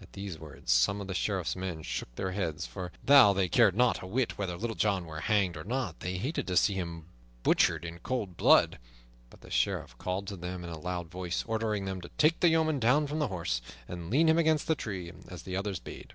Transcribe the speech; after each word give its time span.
At 0.00 0.12
these 0.12 0.38
words 0.38 0.70
some 0.70 1.00
of 1.00 1.08
the 1.08 1.14
Sheriff's 1.14 1.56
men 1.56 1.82
shook 1.82 2.14
their 2.14 2.30
heads; 2.30 2.64
for, 2.64 2.92
though 3.02 3.34
they 3.34 3.48
cared 3.48 3.74
not 3.74 4.02
a 4.02 4.06
whit 4.06 4.38
whether 4.38 4.56
Little 4.56 4.76
John 4.76 5.04
were 5.04 5.18
hanged 5.18 5.56
or 5.56 5.64
not, 5.64 5.98
they 5.98 6.16
hated 6.16 6.46
to 6.46 6.56
see 6.56 6.74
him 6.74 7.06
butchered 7.42 7.84
in 7.84 7.98
cold 7.98 8.36
blood. 8.36 8.78
But 9.30 9.40
the 9.40 9.50
Sheriff 9.50 9.98
called 9.98 10.28
to 10.28 10.36
them 10.36 10.62
in 10.62 10.70
a 10.70 10.78
loud 10.78 11.08
voice, 11.08 11.42
ordering 11.48 11.86
them 11.86 12.00
to 12.02 12.10
take 12.18 12.38
the 12.38 12.50
yeoman 12.50 12.78
down 12.78 13.08
from 13.08 13.18
the 13.18 13.26
horse 13.34 13.60
and 13.88 14.10
lean 14.10 14.28
him 14.28 14.38
against 14.38 14.68
the 14.68 14.76
tree, 14.76 15.10
as 15.26 15.42
the 15.42 15.56
other 15.56 15.74
bade. 15.82 16.12